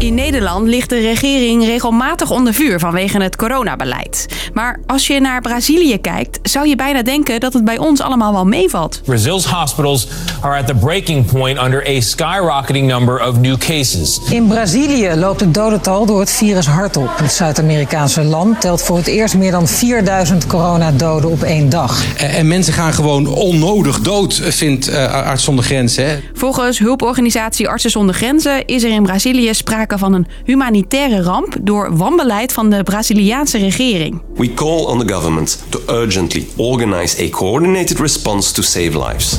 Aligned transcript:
In 0.00 0.14
Nederland 0.14 0.66
ligt 0.66 0.88
de 0.88 1.00
regering 1.00 1.64
regelmatig 1.64 2.30
onder 2.30 2.54
vuur 2.54 2.78
vanwege 2.78 3.22
het 3.22 3.36
coronabeleid. 3.36 4.26
Maar 4.52 4.80
als 4.86 5.06
je 5.06 5.20
naar 5.20 5.40
Brazilië 5.40 5.98
kijkt, 5.98 6.38
zou 6.42 6.68
je 6.68 6.76
bijna 6.76 7.02
denken 7.02 7.40
dat 7.40 7.52
het 7.52 7.64
bij 7.64 7.78
ons 7.78 8.00
allemaal 8.00 8.32
wel 8.32 8.44
meevalt. 8.44 9.00
Brazil's 9.04 9.44
hospitals 9.44 10.08
are 10.40 10.58
at 10.58 10.66
the 10.66 10.74
breaking 10.74 11.26
point 11.26 11.62
under 11.62 11.88
a 11.88 12.00
skyrocketing 12.00 12.86
number 12.86 13.28
of 13.28 13.38
new 13.38 13.56
cases. 13.58 14.20
In 14.30 14.46
Brazilië 14.46 15.14
loopt 15.14 15.40
het 15.40 15.54
dodental 15.54 16.06
door 16.06 16.20
het 16.20 16.30
virus 16.30 16.66
hard 16.66 16.96
op. 16.96 17.10
Het 17.16 17.32
Zuid-Amerikaanse 17.32 18.24
land 18.24 18.60
telt 18.60 18.82
voor 18.82 18.96
het 18.96 19.06
eerst 19.06 19.34
meer 19.34 19.50
dan 19.50 19.68
4000 19.68 20.46
coronadoden 20.46 21.30
op 21.30 21.42
één 21.42 21.68
dag. 21.68 22.16
En 22.16 22.48
mensen 22.48 22.72
gaan 22.72 22.92
gewoon 22.92 23.26
onnodig 23.26 24.00
dood, 24.00 24.40
vindt 24.44 24.88
uh, 24.88 25.12
Arts 25.12 25.44
zonder 25.44 25.64
Grenzen. 25.64 26.06
Hè? 26.08 26.18
Volgens 26.34 26.78
hulporganisatie 26.78 27.68
Artsen 27.68 27.90
zonder 27.90 28.14
Grenzen 28.14 28.66
is 28.66 28.82
er 28.82 28.90
in 28.90 29.02
Brazilië 29.02 29.54
sprake 29.54 29.89
van 29.98 30.12
een 30.12 30.26
humanitaire 30.44 31.22
ramp 31.22 31.56
door 31.60 31.96
wanbeleid 31.96 32.52
van 32.52 32.70
de 32.70 32.82
Braziliaanse 32.82 33.58
regering. 33.58 34.22
We 34.34 34.54
call 34.54 34.84
on 34.84 35.06
the 35.06 35.12
government 35.12 35.64
to 35.68 35.80
urgently 35.88 36.48
organize 36.56 37.24
a 37.24 37.28
coordinated 37.28 37.98
response 37.98 38.52
to 38.52 38.62
save 38.62 39.06
lives. 39.06 39.38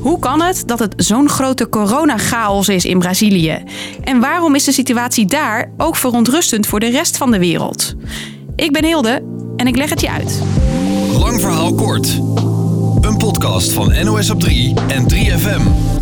Hoe 0.00 0.18
kan 0.18 0.42
het 0.42 0.62
dat 0.66 0.78
het 0.78 0.94
zo'n 0.96 1.28
grote 1.28 1.68
coronachaos 1.68 2.68
is 2.68 2.84
in 2.84 2.98
Brazilië? 2.98 3.62
En 4.04 4.20
waarom 4.20 4.54
is 4.54 4.64
de 4.64 4.72
situatie 4.72 5.26
daar 5.26 5.70
ook 5.76 5.96
verontrustend 5.96 6.66
voor 6.66 6.80
de 6.80 6.90
rest 6.90 7.16
van 7.16 7.30
de 7.30 7.38
wereld? 7.38 7.94
Ik 8.56 8.72
ben 8.72 8.84
Hilde 8.84 9.22
en 9.56 9.66
ik 9.66 9.76
leg 9.76 9.90
het 9.90 10.00
je 10.00 10.10
uit. 10.10 10.42
Lang 11.18 11.40
verhaal 11.40 11.74
kort. 11.74 12.20
Een 13.00 13.16
podcast 13.16 13.72
van 13.72 14.04
NOS 14.04 14.30
op 14.30 14.40
3 14.40 14.74
en 14.88 15.06
3FM. 15.12 15.95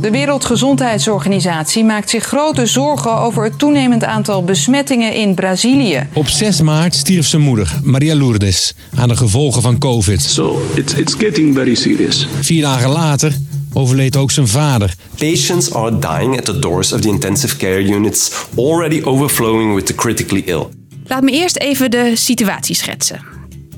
De 0.00 0.10
Wereldgezondheidsorganisatie 0.10 1.84
maakt 1.84 2.10
zich 2.10 2.24
grote 2.24 2.66
zorgen 2.66 3.16
over 3.16 3.44
het 3.44 3.58
toenemend 3.58 4.04
aantal 4.04 4.44
besmettingen 4.44 5.14
in 5.14 5.34
Brazilië. 5.34 6.06
Op 6.12 6.28
6 6.28 6.60
maart 6.60 6.94
stierf 6.94 7.26
zijn 7.26 7.42
moeder, 7.42 7.80
Maria 7.82 8.14
Lourdes, 8.14 8.74
aan 8.96 9.08
de 9.08 9.16
gevolgen 9.16 9.62
van 9.62 9.78
COVID. 9.78 10.22
So 10.22 10.62
it's, 10.74 10.92
it's 10.94 11.14
getting 11.14 11.54
very 11.54 11.74
serious. 11.74 12.26
Vier 12.40 12.62
dagen 12.62 12.90
later 12.90 13.36
overleed 13.72 14.16
ook 14.16 14.30
zijn 14.30 14.48
vader. 14.48 14.94
Patients 15.18 15.74
are 15.74 15.98
dying 15.98 16.38
at 16.38 16.44
the 16.44 16.58
doors 16.58 16.92
of 16.92 17.00
the 17.00 17.08
intensive 17.08 17.56
care 17.56 17.84
units, 17.84 18.32
already 18.56 19.02
overflowing 19.02 19.74
with 19.74 19.86
the 19.86 19.94
critically 19.94 20.42
ill. 20.46 20.66
Laat 21.06 21.22
me 21.22 21.30
eerst 21.30 21.56
even 21.56 21.90
de 21.90 22.12
situatie 22.14 22.74
schetsen. 22.74 23.20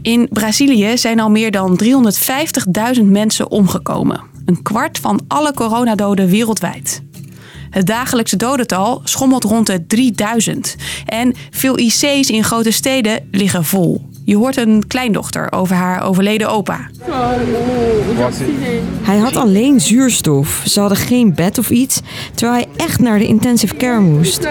In 0.03 0.29
Brazilië 0.31 0.99
zijn 0.99 1.21
al 1.21 1.31
meer 1.31 1.51
dan 1.51 1.81
350.000 2.97 3.05
mensen 3.05 3.51
omgekomen 3.51 4.32
een 4.45 4.63
kwart 4.63 4.99
van 4.99 5.21
alle 5.29 5.55
coronadoden 5.55 6.29
wereldwijd. 6.29 7.03
Het 7.71 7.87
dagelijkse 7.87 8.37
dodental 8.37 9.01
schommelt 9.05 9.45
rond 9.45 9.67
de 9.67 9.87
3000 9.87 10.77
en 11.07 11.35
veel 11.51 11.79
IC's 11.79 12.29
in 12.31 12.45
grote 12.45 12.71
steden 12.71 13.29
liggen 13.31 13.65
vol. 13.65 14.11
Je 14.25 14.37
hoort 14.37 14.57
een 14.57 14.87
kleindochter 14.87 15.53
over 15.53 15.77
haar 15.77 16.03
overleden 16.03 16.49
opa. 16.49 16.91
Hij 19.03 19.19
had 19.19 19.37
alleen 19.37 19.81
zuurstof. 19.81 20.63
Ze 20.67 20.81
hadden 20.81 20.99
geen 20.99 21.35
bed 21.35 21.59
of 21.59 21.71
iets, 21.71 22.01
terwijl 22.35 22.63
hij 22.63 22.85
echt 22.87 23.01
naar 23.01 23.19
de 23.19 23.27
intensive 23.27 23.77
care 23.77 24.01
moest. 24.01 24.49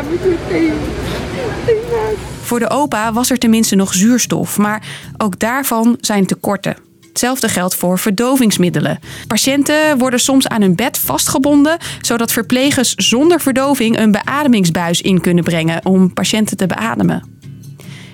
Voor 2.42 2.60
de 2.60 2.70
opa 2.70 3.14
was 3.14 3.30
er 3.30 3.38
tenminste 3.38 3.76
nog 3.76 3.94
zuurstof, 3.94 4.58
maar 4.58 4.84
ook 5.18 5.40
daarvan 5.40 5.98
zijn 6.00 6.26
tekorten. 6.26 6.76
Hetzelfde 7.12 7.48
geldt 7.48 7.76
voor 7.76 8.00
verdovingsmiddelen. 8.00 9.00
Patiënten 9.28 9.98
worden 9.98 10.20
soms 10.20 10.48
aan 10.48 10.62
hun 10.62 10.76
bed 10.76 10.98
vastgebonden, 10.98 11.78
zodat 12.02 12.32
verplegers 12.32 12.96
zonder 12.96 13.42
verdoving 13.42 14.00
een 14.00 14.12
beademingsbuis 14.12 15.02
in 15.02 15.22
kunnen 15.22 15.44
brengen 15.44 15.86
om 15.86 16.14
patiënten 16.14 16.58
te 16.58 16.68
beademen. 16.68 17.24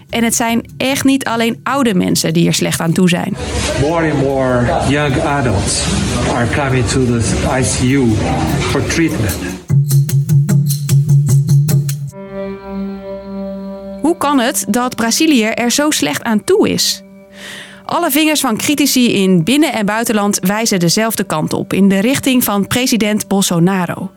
En 0.09 0.23
het 0.23 0.36
zijn 0.36 0.70
echt 0.78 1.03
niet 1.03 1.25
alleen 1.25 1.59
oude 1.64 1.94
mensen 1.94 2.34
die 2.34 2.47
er 2.47 2.53
slecht 2.53 2.80
aan 2.80 2.94
toe 2.94 3.09
zijn. 3.09 3.38
More 3.81 4.12
and 4.12 4.22
more 4.22 4.66
young 4.90 5.19
adults 5.19 5.84
are 6.34 6.47
coming 6.56 6.88
to 6.88 7.06
the 7.06 7.22
ICU 7.59 8.06
for 8.59 8.86
treatment. 8.86 9.38
Hoe 14.02 14.18
kan 14.18 14.40
het 14.40 14.66
dat 14.69 14.96
Brazilië 14.96 15.46
er 15.46 15.72
zo 15.72 15.91
slecht 15.91 16.24
aan 16.24 16.44
toe 16.44 16.69
is? 16.69 17.02
Alle 17.88 18.12
vingers 18.12 18.40
van 18.40 18.58
critici 18.58 19.14
in 19.14 19.44
binnen- 19.44 19.74
en 19.74 19.86
buitenland 19.86 20.40
wijzen 20.42 20.80
dezelfde 20.80 21.24
kant 21.24 21.53
op, 21.53 21.74
in 21.74 21.90
de 21.90 22.00
richting 22.00 22.44
van 22.44 22.68
president 22.68 23.28
Bolsonaro. 23.28 24.12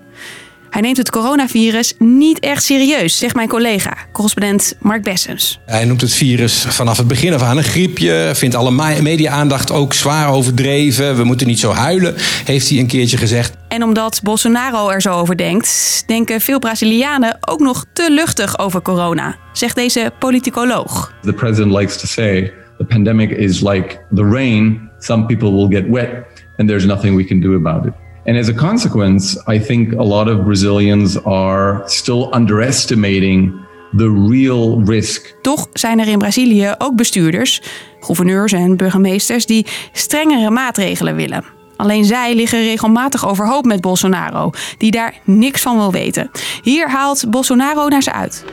Hij 0.71 0.81
neemt 0.81 0.97
het 0.97 1.11
coronavirus 1.11 1.95
niet 1.99 2.39
echt 2.39 2.65
serieus, 2.65 3.19
zegt 3.19 3.35
mijn 3.35 3.49
collega, 3.49 3.97
correspondent 4.13 4.75
Mark 4.81 5.03
Bessems. 5.03 5.61
Hij 5.67 5.85
noemt 5.85 6.01
het 6.01 6.15
virus 6.15 6.65
vanaf 6.69 6.97
het 6.97 7.09
begin 7.09 7.35
af 7.35 7.43
aan 7.43 7.57
een 7.57 7.65
griepje. 7.65 8.31
Vindt 8.35 8.55
alle 8.55 9.01
media-aandacht 9.03 9.71
ook 9.71 9.95
zwaar 9.95 10.33
overdreven. 10.33 11.17
We 11.17 11.25
moeten 11.25 11.47
niet 11.47 11.61
zo 11.61 11.73
huilen, 11.73 12.15
heeft 12.45 12.69
hij 12.69 12.79
een 12.79 12.87
keertje 12.87 13.17
gezegd. 13.17 13.57
En 13.69 13.83
omdat 13.83 14.21
Bolsonaro 14.23 14.89
er 14.89 15.01
zo 15.01 15.13
over 15.13 15.37
denkt, 15.37 16.03
denken 16.07 16.41
veel 16.41 16.59
Brazilianen 16.59 17.39
ook 17.41 17.61
nog 17.61 17.85
te 17.93 18.11
luchtig 18.11 18.59
over 18.59 18.83
corona, 18.83 19.37
zegt 19.53 19.75
deze 19.75 20.13
politicoloog. 20.19 21.13
The 21.23 21.33
president 21.33 21.73
likes 21.77 22.01
to 22.01 22.07
say 22.07 22.53
the 22.81 22.87
pandemic 22.87 23.31
is 23.31 23.63
like 23.63 24.01
the 24.11 24.25
rain. 24.25 24.91
Some 24.99 25.27
people 25.27 25.53
will 25.53 25.69
get 25.69 25.89
wet, 25.91 26.11
and 26.59 26.69
there's 26.69 26.87
nothing 26.87 27.15
we 27.15 27.25
can 27.25 27.41
do 27.41 27.55
about 27.55 27.87
it. 27.87 27.93
And 28.27 28.39
as 28.39 28.49
a 28.49 28.55
consequence, 28.55 29.39
I 29.47 29.59
think 29.59 29.93
a 29.93 30.03
lot 30.03 30.29
of 30.29 30.45
Brazilians 30.45 31.17
are 31.25 31.83
still 31.87 32.31
underestimating 32.33 33.53
the 33.93 34.09
real 34.29 34.85
risk. 34.85 35.35
Toch 35.43 35.67
zijn 35.73 35.99
er 35.99 36.09
in 36.09 36.19
Brazilië 36.19 36.75
ook 36.79 36.97
bestuurders, 36.97 37.63
gouverneurs 38.01 38.53
en 38.53 38.77
burgemeesters 38.77 39.47
die 39.47 39.67
strengere 39.93 40.51
maatregelen 40.51 41.17
willen. 41.17 41.60
Alleen 41.81 42.05
zij 42.05 42.35
liggen 42.35 42.63
regelmatig 42.63 43.29
overhoop 43.29 43.65
met 43.65 43.81
Bolsonaro, 43.81 44.51
die 44.79 44.91
daar 44.91 45.15
niks 45.25 45.63
van 45.63 45.77
wil 45.77 45.93
weten. 45.93 46.31
Hier 46.63 46.91
haalt 46.91 47.25
Bolsonaro 47.31 47.89
naar 47.89 48.03
ze 48.03 48.13
uit. 48.13 48.45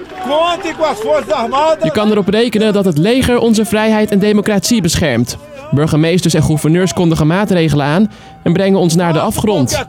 Je 1.84 1.92
kan 1.94 2.12
erop 2.12 2.28
rekenen 2.28 2.74
dat 2.74 2.86
het 2.86 2.98
leger 2.98 3.40
onze 3.40 3.66
vrijheid 3.66 4.12
en 4.12 4.20
democratie 4.20 4.82
beschermt. 4.82 5.38
Burgemeesters 5.72 6.34
en 6.34 6.44
gouverneurs 6.44 6.94
kondigen 6.94 7.28
maatregelen 7.28 7.86
aan 7.86 8.12
en 8.44 8.54
brengen 8.54 8.80
ons 8.80 8.96
naar 8.96 9.14
de 9.14 9.20
afgrond. 9.20 9.86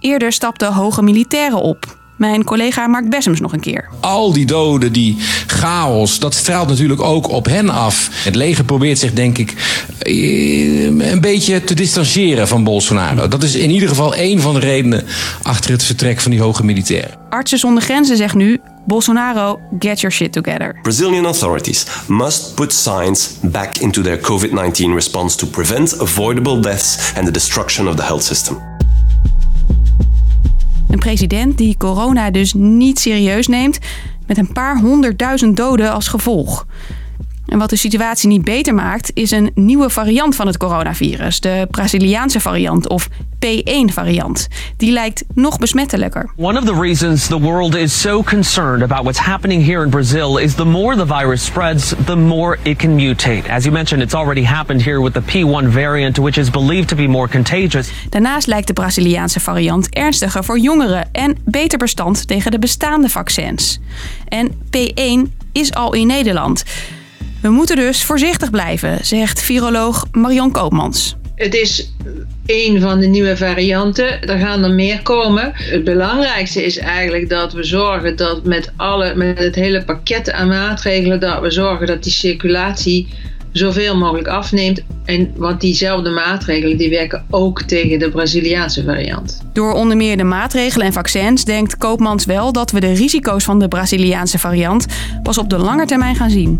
Eerder 0.00 0.32
stapten 0.32 0.72
hoge 0.72 1.02
militairen 1.02 1.62
op. 1.62 1.96
Mijn 2.16 2.44
collega 2.44 2.86
Mark 2.86 3.10
Bessems 3.10 3.40
nog 3.40 3.52
een 3.52 3.60
keer. 3.60 3.88
Al 4.00 4.32
die 4.32 4.46
doden, 4.46 4.92
die 4.92 5.16
chaos, 5.58 6.18
dat 6.18 6.34
straalt 6.34 6.68
natuurlijk 6.68 7.02
ook 7.02 7.28
op 7.28 7.46
hen 7.46 7.70
af. 7.70 8.08
Het 8.12 8.34
leger 8.34 8.64
probeert 8.64 8.98
zich, 8.98 9.12
denk 9.12 9.38
ik, 9.38 9.54
eh, 9.98 10.84
een 10.84 11.20
beetje 11.20 11.64
te 11.64 11.74
distancieren 11.74 12.48
van 12.48 12.64
Bolsonaro. 12.64 13.28
Dat 13.28 13.42
is 13.42 13.54
in 13.54 13.70
ieder 13.70 13.88
geval 13.88 14.14
één 14.14 14.40
van 14.40 14.54
de 14.54 14.60
redenen 14.60 15.04
achter 15.42 15.70
het 15.70 15.82
vertrek 15.82 16.20
van 16.20 16.30
die 16.30 16.40
hoge 16.40 16.64
militairen. 16.64 17.10
Artsen 17.30 17.58
zonder 17.58 17.82
grenzen 17.82 18.16
zegt 18.16 18.34
nu: 18.34 18.60
Bolsonaro, 18.86 19.60
get 19.78 20.00
your 20.00 20.16
shit 20.16 20.32
together. 20.32 20.78
Brazilian 20.82 21.26
authorities 21.26 21.86
must 22.06 22.54
put 22.54 22.72
science 22.72 23.30
back 23.42 23.76
into 23.76 24.02
their 24.02 24.18
COVID 24.18 24.52
19 24.52 24.94
response 24.94 25.36
to 25.36 25.46
prevent 25.46 26.00
avoidable 26.00 26.60
deaths 26.60 27.12
and 27.16 27.24
the 27.24 27.32
destruction 27.32 27.88
of 27.88 27.96
the 27.96 28.02
health 28.02 28.24
system. 28.24 28.58
Een 30.90 30.98
president 30.98 31.58
die 31.58 31.76
corona 31.78 32.30
dus 32.30 32.52
niet 32.54 32.98
serieus 32.98 33.46
neemt, 33.46 33.78
met 34.28 34.38
een 34.38 34.52
paar 34.52 34.78
honderdduizend 34.78 35.56
doden 35.56 35.92
als 35.92 36.08
gevolg. 36.08 36.66
En 37.48 37.58
wat 37.58 37.70
de 37.70 37.76
situatie 37.76 38.28
niet 38.28 38.44
beter 38.44 38.74
maakt, 38.74 39.10
is 39.14 39.30
een 39.30 39.50
nieuwe 39.54 39.90
variant 39.90 40.36
van 40.36 40.46
het 40.46 40.56
coronavirus, 40.56 41.40
de 41.40 41.66
Braziliaanse 41.70 42.40
variant 42.40 42.88
of 42.88 43.08
P1-variant. 43.46 44.48
Die 44.76 44.92
lijkt 44.92 45.24
nog 45.34 45.58
besmettelijker. 45.58 46.30
One 46.36 46.58
of 46.58 46.64
the 46.64 46.80
reasons 46.80 47.26
the 47.26 47.40
world 47.40 47.74
is 47.74 48.00
so 48.00 48.22
concerned 48.22 48.82
about 48.82 49.02
what's 49.02 49.18
happening 49.18 49.64
here 49.64 49.84
in 49.84 49.90
Brazil 49.90 50.36
is 50.36 50.54
the 50.54 50.64
more 50.64 50.96
the 50.96 51.06
virus 51.06 51.44
spreads, 51.44 51.94
the 52.04 52.16
more 52.16 52.58
it 52.62 52.76
can 52.76 52.94
mutate. 52.94 53.48
As 53.48 53.64
you 53.64 53.74
mentioned, 53.74 54.02
it's 54.02 54.14
already 54.14 54.44
happened 54.46 54.82
here 54.82 55.02
with 55.02 55.12
the 55.12 55.22
P1 55.22 55.68
variant, 55.68 56.18
which 56.18 56.38
is 56.38 56.50
believed 56.50 56.88
to 56.88 56.96
be 56.96 57.08
more 57.08 57.28
contagious. 57.28 57.90
Daarnaast 58.08 58.46
lijkt 58.46 58.66
de 58.66 58.72
Braziliaanse 58.72 59.40
variant 59.40 59.88
ernstiger 59.88 60.44
voor 60.44 60.58
jongeren 60.58 61.08
en 61.12 61.36
beter 61.44 61.78
bestand 61.78 62.26
tegen 62.26 62.50
de 62.50 62.58
bestaande 62.58 63.08
vaccins. 63.08 63.80
En 64.28 64.52
P1 64.52 65.32
is 65.52 65.74
al 65.74 65.94
in 65.94 66.06
Nederland. 66.06 66.64
We 67.40 67.48
moeten 67.48 67.76
dus 67.76 68.04
voorzichtig 68.04 68.50
blijven, 68.50 69.06
zegt 69.06 69.42
viroloog 69.42 70.06
Marion 70.12 70.52
Koopmans. 70.52 71.16
Het 71.34 71.54
is 71.54 71.92
een 72.46 72.80
van 72.80 72.98
de 72.98 73.06
nieuwe 73.06 73.36
varianten. 73.36 74.22
Er 74.22 74.38
gaan 74.38 74.64
er 74.64 74.70
meer 74.70 75.02
komen. 75.02 75.52
Het 75.54 75.84
belangrijkste 75.84 76.64
is 76.64 76.78
eigenlijk 76.78 77.28
dat 77.28 77.52
we 77.52 77.62
zorgen 77.62 78.16
dat 78.16 78.44
met, 78.44 78.72
alle, 78.76 79.14
met 79.14 79.38
het 79.38 79.54
hele 79.54 79.84
pakket 79.84 80.32
aan 80.32 80.48
maatregelen, 80.48 81.20
dat 81.20 81.40
we 81.40 81.50
zorgen 81.50 81.86
dat 81.86 82.02
die 82.02 82.12
circulatie 82.12 83.08
zoveel 83.52 83.96
mogelijk 83.96 84.28
afneemt. 84.28 84.82
En, 85.04 85.32
want 85.36 85.60
diezelfde 85.60 86.10
maatregelen 86.10 86.76
die 86.76 86.90
werken 86.90 87.24
ook 87.30 87.62
tegen 87.62 87.98
de 87.98 88.10
Braziliaanse 88.10 88.84
variant. 88.84 89.42
Door 89.52 89.72
onder 89.72 89.96
meer 89.96 90.16
de 90.16 90.24
maatregelen 90.24 90.86
en 90.86 90.92
vaccins 90.92 91.44
denkt 91.44 91.76
Koopmans 91.76 92.24
wel 92.24 92.52
dat 92.52 92.70
we 92.70 92.80
de 92.80 92.92
risico's 92.92 93.44
van 93.44 93.58
de 93.58 93.68
Braziliaanse 93.68 94.38
variant 94.38 94.86
pas 95.22 95.38
op 95.38 95.50
de 95.50 95.58
lange 95.58 95.86
termijn 95.86 96.16
gaan 96.16 96.30
zien. 96.30 96.58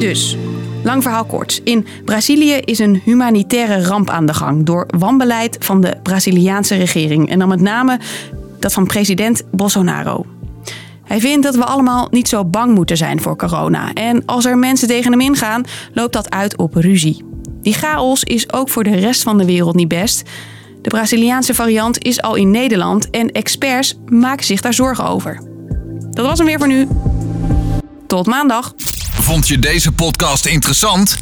Dus, 0.00 0.36
lang 0.84 1.02
verhaal 1.02 1.24
kort. 1.24 1.60
In 1.64 1.86
Brazilië 2.04 2.52
is 2.54 2.78
een 2.78 3.00
humanitaire 3.04 3.82
ramp 3.82 4.10
aan 4.10 4.26
de 4.26 4.34
gang 4.34 4.66
door 4.66 4.86
wanbeleid 4.98 5.56
van 5.60 5.80
de 5.80 5.96
Braziliaanse 6.02 6.74
regering. 6.74 7.30
En 7.30 7.38
dan 7.38 7.48
met 7.48 7.60
name 7.60 7.98
dat 8.58 8.72
van 8.72 8.86
president 8.86 9.42
Bolsonaro. 9.50 10.26
Hij 11.04 11.20
vindt 11.20 11.42
dat 11.42 11.54
we 11.54 11.64
allemaal 11.64 12.08
niet 12.10 12.28
zo 12.28 12.44
bang 12.44 12.74
moeten 12.74 12.96
zijn 12.96 13.20
voor 13.20 13.36
corona. 13.36 13.92
En 13.92 14.22
als 14.26 14.44
er 14.44 14.58
mensen 14.58 14.88
tegen 14.88 15.10
hem 15.10 15.20
ingaan, 15.20 15.64
loopt 15.92 16.12
dat 16.12 16.30
uit 16.30 16.56
op 16.56 16.74
ruzie. 16.74 17.24
Die 17.62 17.74
chaos 17.74 18.24
is 18.24 18.52
ook 18.52 18.68
voor 18.68 18.84
de 18.84 18.96
rest 18.96 19.22
van 19.22 19.38
de 19.38 19.44
wereld 19.44 19.74
niet 19.74 19.88
best. 19.88 20.22
De 20.82 20.88
Braziliaanse 20.88 21.54
variant 21.54 22.04
is 22.04 22.22
al 22.22 22.34
in 22.34 22.50
Nederland 22.50 23.10
en 23.10 23.32
experts 23.32 23.98
maken 24.06 24.44
zich 24.44 24.60
daar 24.60 24.74
zorgen 24.74 25.04
over. 25.04 25.40
Dat 26.10 26.26
was 26.26 26.38
hem 26.38 26.46
weer 26.46 26.58
voor 26.58 26.68
nu. 26.68 26.88
Tot 28.06 28.26
maandag. 28.26 28.74
Vond 29.20 29.48
je 29.48 29.58
deze 29.58 29.92
podcast 29.92 30.46
interessant? 30.46 31.18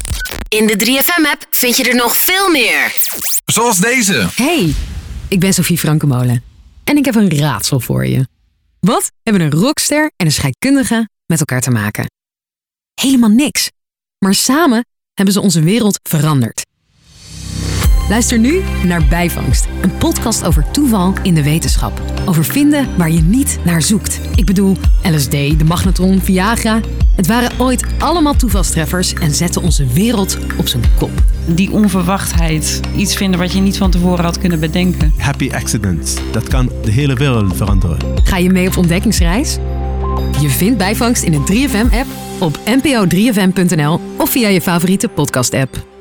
In 0.47 0.67
de 0.67 0.85
3FM-app 0.85 1.47
vind 1.49 1.77
je 1.77 1.83
er 1.83 1.95
nog 1.95 2.15
veel 2.15 2.51
meer. 2.51 2.93
Zoals 3.45 3.77
deze. 3.77 4.27
Hey, 4.35 4.73
ik 5.27 5.39
ben 5.39 5.53
Sophie 5.53 5.77
Frankemolen 5.77 6.43
en 6.83 6.97
ik 6.97 7.05
heb 7.05 7.15
een 7.15 7.37
raadsel 7.37 7.79
voor 7.79 8.05
je. 8.07 8.27
Wat 8.79 9.11
hebben 9.23 9.41
een 9.41 9.51
rockster 9.51 10.11
en 10.15 10.25
een 10.25 10.31
scheikundige 10.31 11.09
met 11.25 11.39
elkaar 11.39 11.61
te 11.61 11.71
maken? 11.71 12.05
Helemaal 13.01 13.29
niks. 13.29 13.69
Maar 14.17 14.35
samen 14.35 14.85
hebben 15.13 15.33
ze 15.33 15.41
onze 15.41 15.61
wereld 15.61 15.99
veranderd. 16.09 16.65
Luister 18.09 18.39
nu 18.39 18.63
naar 18.83 19.07
Bijvangst, 19.07 19.67
een 19.81 19.97
podcast 19.97 20.43
over 20.43 20.71
toeval 20.71 21.13
in 21.23 21.33
de 21.33 21.43
wetenschap. 21.43 22.01
Over 22.25 22.45
vinden 22.45 22.97
waar 22.97 23.11
je 23.11 23.21
niet 23.21 23.59
naar 23.65 23.81
zoekt. 23.81 24.19
Ik 24.35 24.45
bedoel, 24.45 24.77
LSD, 25.03 25.31
de 25.31 25.63
magnetron, 25.65 26.21
Viagra. 26.21 26.79
Het 27.19 27.27
waren 27.27 27.51
ooit 27.59 27.83
allemaal 27.97 28.35
toevalstreffers 28.35 29.13
en 29.13 29.33
zetten 29.33 29.61
onze 29.61 29.85
wereld 29.85 30.37
op 30.57 30.67
zijn 30.67 30.83
kop. 30.97 31.11
Die 31.45 31.71
onverwachtheid, 31.71 32.79
iets 32.95 33.15
vinden 33.15 33.39
wat 33.39 33.51
je 33.51 33.59
niet 33.59 33.77
van 33.77 33.91
tevoren 33.91 34.23
had 34.23 34.37
kunnen 34.37 34.59
bedenken. 34.59 35.13
Happy 35.17 35.51
accidents, 35.53 36.15
dat 36.31 36.47
kan 36.47 36.71
de 36.83 36.91
hele 36.91 37.13
wereld 37.13 37.55
veranderen. 37.55 37.97
Ga 38.23 38.37
je 38.37 38.49
mee 38.49 38.67
op 38.67 38.77
ontdekkingsreis? 38.77 39.57
Je 40.41 40.49
vindt 40.49 40.77
Bijvangst 40.77 41.23
in 41.23 41.31
de 41.31 41.67
3FM-app 41.67 42.07
op 42.39 42.57
npo3fm.nl 42.57 43.99
of 44.17 44.29
via 44.29 44.47
je 44.47 44.61
favoriete 44.61 45.07
podcast-app. 45.07 45.98